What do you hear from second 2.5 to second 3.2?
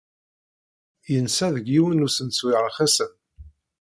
rxisen.